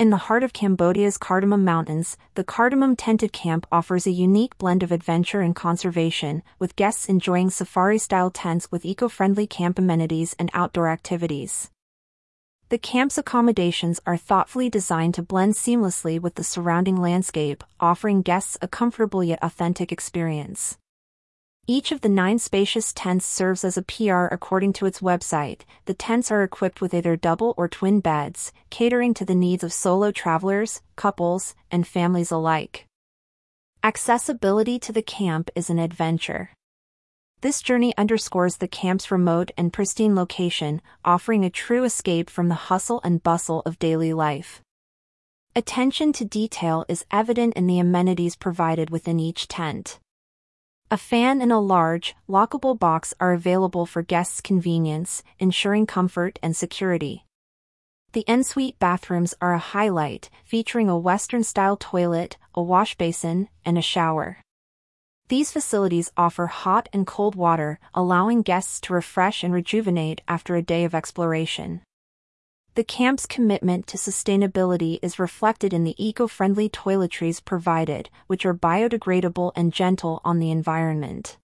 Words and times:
In 0.00 0.08
the 0.08 0.16
heart 0.16 0.42
of 0.42 0.54
Cambodia's 0.54 1.18
Cardamom 1.18 1.62
Mountains, 1.62 2.16
the 2.34 2.42
Cardamom 2.42 2.96
Tented 2.96 3.34
Camp 3.34 3.66
offers 3.70 4.06
a 4.06 4.10
unique 4.10 4.56
blend 4.56 4.82
of 4.82 4.92
adventure 4.92 5.42
and 5.42 5.54
conservation, 5.54 6.42
with 6.58 6.74
guests 6.74 7.10
enjoying 7.10 7.50
safari-style 7.50 8.30
tents 8.30 8.72
with 8.72 8.86
eco-friendly 8.86 9.46
camp 9.46 9.78
amenities 9.78 10.34
and 10.38 10.50
outdoor 10.54 10.88
activities. 10.88 11.70
The 12.70 12.78
camp's 12.78 13.18
accommodations 13.18 14.00
are 14.06 14.16
thoughtfully 14.16 14.70
designed 14.70 15.12
to 15.16 15.22
blend 15.22 15.52
seamlessly 15.52 16.18
with 16.18 16.36
the 16.36 16.44
surrounding 16.44 16.96
landscape, 16.96 17.62
offering 17.78 18.22
guests 18.22 18.56
a 18.62 18.68
comfortable 18.68 19.22
yet 19.22 19.40
authentic 19.42 19.92
experience. 19.92 20.78
Each 21.72 21.92
of 21.92 22.00
the 22.00 22.08
nine 22.08 22.40
spacious 22.40 22.92
tents 22.92 23.24
serves 23.24 23.62
as 23.62 23.76
a 23.76 23.82
PR 23.82 24.24
according 24.24 24.72
to 24.72 24.86
its 24.86 24.98
website. 24.98 25.60
The 25.84 25.94
tents 25.94 26.32
are 26.32 26.42
equipped 26.42 26.80
with 26.80 26.92
either 26.92 27.14
double 27.14 27.54
or 27.56 27.68
twin 27.68 28.00
beds, 28.00 28.52
catering 28.70 29.14
to 29.14 29.24
the 29.24 29.36
needs 29.36 29.62
of 29.62 29.72
solo 29.72 30.10
travelers, 30.10 30.82
couples, 30.96 31.54
and 31.70 31.86
families 31.86 32.32
alike. 32.32 32.86
Accessibility 33.84 34.80
to 34.80 34.92
the 34.92 35.00
camp 35.00 35.48
is 35.54 35.70
an 35.70 35.78
adventure. 35.78 36.50
This 37.40 37.62
journey 37.62 37.96
underscores 37.96 38.56
the 38.56 38.66
camp's 38.66 39.12
remote 39.12 39.52
and 39.56 39.72
pristine 39.72 40.16
location, 40.16 40.82
offering 41.04 41.44
a 41.44 41.50
true 41.50 41.84
escape 41.84 42.28
from 42.28 42.48
the 42.48 42.66
hustle 42.66 43.00
and 43.04 43.22
bustle 43.22 43.62
of 43.64 43.78
daily 43.78 44.12
life. 44.12 44.60
Attention 45.54 46.12
to 46.14 46.24
detail 46.24 46.84
is 46.88 47.06
evident 47.12 47.54
in 47.54 47.68
the 47.68 47.78
amenities 47.78 48.34
provided 48.34 48.90
within 48.90 49.20
each 49.20 49.46
tent. 49.46 50.00
A 50.92 50.96
fan 50.96 51.40
and 51.40 51.52
a 51.52 51.58
large, 51.58 52.16
lockable 52.28 52.76
box 52.76 53.14
are 53.20 53.32
available 53.32 53.86
for 53.86 54.02
guests' 54.02 54.40
convenience, 54.40 55.22
ensuring 55.38 55.86
comfort 55.86 56.40
and 56.42 56.56
security. 56.56 57.24
The 58.10 58.24
ensuite 58.26 58.76
bathrooms 58.80 59.32
are 59.40 59.54
a 59.54 59.60
highlight, 59.60 60.30
featuring 60.44 60.88
a 60.88 60.98
Western-style 60.98 61.76
toilet, 61.76 62.38
a 62.56 62.62
wash 62.62 62.96
basin, 62.98 63.48
and 63.64 63.78
a 63.78 63.82
shower. 63.82 64.38
These 65.28 65.52
facilities 65.52 66.10
offer 66.16 66.48
hot 66.48 66.88
and 66.92 67.06
cold 67.06 67.36
water, 67.36 67.78
allowing 67.94 68.42
guests 68.42 68.80
to 68.80 68.92
refresh 68.92 69.44
and 69.44 69.54
rejuvenate 69.54 70.22
after 70.26 70.56
a 70.56 70.62
day 70.62 70.82
of 70.82 70.92
exploration. 70.92 71.82
The 72.76 72.84
camp's 72.84 73.26
commitment 73.26 73.88
to 73.88 73.96
sustainability 73.96 75.00
is 75.02 75.18
reflected 75.18 75.74
in 75.74 75.82
the 75.82 75.96
eco-friendly 75.98 76.68
toiletries 76.68 77.44
provided, 77.44 78.10
which 78.28 78.46
are 78.46 78.54
biodegradable 78.54 79.50
and 79.56 79.72
gentle 79.72 80.20
on 80.24 80.38
the 80.38 80.52
environment. 80.52 81.36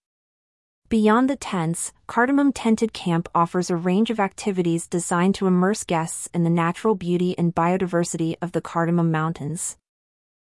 Beyond 0.88 1.28
the 1.28 1.34
tents, 1.34 1.92
Cardamom 2.06 2.52
Tented 2.52 2.92
Camp 2.92 3.28
offers 3.34 3.70
a 3.70 3.76
range 3.76 4.10
of 4.10 4.20
activities 4.20 4.86
designed 4.86 5.34
to 5.34 5.48
immerse 5.48 5.82
guests 5.82 6.28
in 6.32 6.44
the 6.44 6.50
natural 6.50 6.94
beauty 6.94 7.36
and 7.36 7.52
biodiversity 7.52 8.36
of 8.40 8.52
the 8.52 8.60
Cardamom 8.60 9.10
Mountains. 9.10 9.76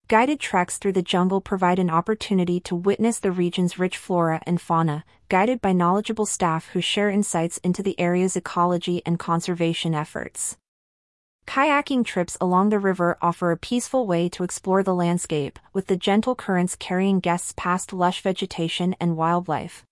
Guided 0.10 0.40
treks 0.40 0.78
through 0.78 0.94
the 0.94 1.02
jungle 1.02 1.42
provide 1.42 1.80
an 1.80 1.90
opportunity 1.90 2.62
to 2.62 2.78
witness 2.78 3.20
the 3.20 3.32
region's 3.32 3.78
rich 3.78 3.98
flora 3.98 4.42
and 4.46 4.62
fauna, 4.62 5.04
guided 5.28 5.60
by 5.60 5.74
knowledgeable 5.74 6.26
staff 6.26 6.70
who 6.70 6.80
share 6.80 7.10
insights 7.10 7.58
into 7.58 7.84
the 7.84 8.00
area's 8.00 8.38
ecology 8.38 9.02
and 9.06 9.20
conservation 9.20 9.94
efforts. 9.94 10.56
Kayaking 11.46 12.06
trips 12.06 12.38
along 12.40 12.70
the 12.70 12.80
river 12.80 13.18
offer 13.22 13.52
a 13.52 13.58
peaceful 13.58 14.08
way 14.08 14.30
to 14.30 14.46
explore 14.46 14.82
the 14.82 14.96
landscape, 14.96 15.60
with 15.74 15.88
the 15.88 15.98
gentle 15.98 16.36
currents 16.36 16.78
carrying 16.78 17.20
guests 17.20 17.54
past 17.58 17.92
lush 17.92 18.22
vegetation 18.22 18.96
and 19.02 19.18
wildlife. 19.18 19.86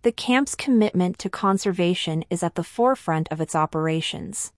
The 0.00 0.12
camp's 0.12 0.54
commitment 0.54 1.18
to 1.18 1.28
conservation 1.28 2.24
is 2.30 2.42
at 2.42 2.54
the 2.54 2.64
forefront 2.64 3.28
of 3.30 3.42
its 3.42 3.54
operations. 3.54 4.52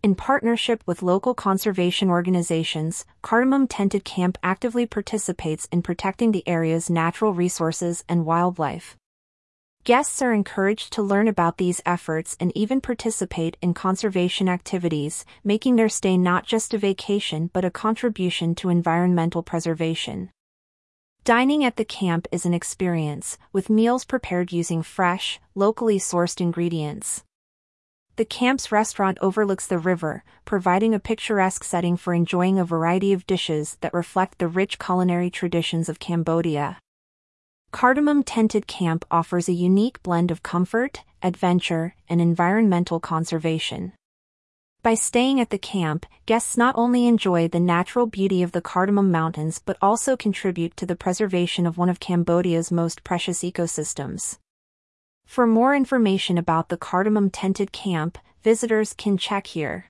In 0.00 0.14
partnership 0.14 0.84
with 0.86 1.02
local 1.02 1.34
conservation 1.34 2.08
organizations, 2.08 3.04
Cardamom 3.20 3.66
Tented 3.66 4.04
Camp 4.04 4.38
actively 4.44 4.86
participates 4.86 5.66
in 5.72 5.82
protecting 5.82 6.30
the 6.30 6.46
area's 6.46 6.88
natural 6.88 7.34
resources 7.34 8.04
and 8.08 8.24
wildlife. 8.24 8.96
Guests 9.82 10.22
are 10.22 10.32
encouraged 10.32 10.92
to 10.92 11.02
learn 11.02 11.26
about 11.26 11.58
these 11.58 11.80
efforts 11.84 12.36
and 12.38 12.56
even 12.56 12.80
participate 12.80 13.56
in 13.60 13.74
conservation 13.74 14.48
activities, 14.48 15.24
making 15.42 15.74
their 15.74 15.88
stay 15.88 16.16
not 16.16 16.46
just 16.46 16.72
a 16.72 16.78
vacation 16.78 17.50
but 17.52 17.64
a 17.64 17.70
contribution 17.70 18.54
to 18.54 18.68
environmental 18.68 19.42
preservation. 19.42 20.30
Dining 21.24 21.64
at 21.64 21.74
the 21.74 21.84
camp 21.84 22.28
is 22.30 22.46
an 22.46 22.54
experience, 22.54 23.36
with 23.52 23.68
meals 23.68 24.04
prepared 24.04 24.52
using 24.52 24.84
fresh, 24.84 25.40
locally 25.56 25.98
sourced 25.98 26.40
ingredients. 26.40 27.24
The 28.18 28.24
camp's 28.24 28.72
restaurant 28.72 29.16
overlooks 29.20 29.68
the 29.68 29.78
river, 29.78 30.24
providing 30.44 30.92
a 30.92 30.98
picturesque 30.98 31.62
setting 31.62 31.96
for 31.96 32.12
enjoying 32.12 32.58
a 32.58 32.64
variety 32.64 33.12
of 33.12 33.28
dishes 33.28 33.76
that 33.80 33.94
reflect 33.94 34.38
the 34.38 34.48
rich 34.48 34.80
culinary 34.80 35.30
traditions 35.30 35.88
of 35.88 36.00
Cambodia. 36.00 36.78
Cardamom 37.70 38.24
Tented 38.24 38.66
Camp 38.66 39.04
offers 39.08 39.48
a 39.48 39.52
unique 39.52 40.02
blend 40.02 40.32
of 40.32 40.42
comfort, 40.42 41.04
adventure, 41.22 41.94
and 42.08 42.20
environmental 42.20 42.98
conservation. 42.98 43.92
By 44.82 44.94
staying 44.94 45.38
at 45.38 45.50
the 45.50 45.56
camp, 45.56 46.04
guests 46.26 46.56
not 46.56 46.74
only 46.76 47.06
enjoy 47.06 47.46
the 47.46 47.60
natural 47.60 48.06
beauty 48.06 48.42
of 48.42 48.50
the 48.50 48.60
Cardamom 48.60 49.12
Mountains 49.12 49.62
but 49.64 49.78
also 49.80 50.16
contribute 50.16 50.76
to 50.78 50.86
the 50.86 50.96
preservation 50.96 51.66
of 51.66 51.78
one 51.78 51.88
of 51.88 52.00
Cambodia's 52.00 52.72
most 52.72 53.04
precious 53.04 53.44
ecosystems. 53.44 54.38
For 55.38 55.46
more 55.46 55.72
information 55.72 56.36
about 56.36 56.68
the 56.68 56.76
Cardamom 56.76 57.30
Tented 57.30 57.70
Camp, 57.70 58.18
visitors 58.42 58.92
can 58.92 59.16
check 59.16 59.46
here. 59.46 59.84